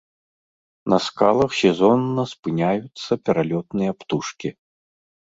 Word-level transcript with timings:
На 0.93 0.99
скалах 1.07 1.51
сезонна 1.61 2.23
спыняюцца 2.33 3.11
пералётныя 3.27 3.91
птушкі. 4.05 4.49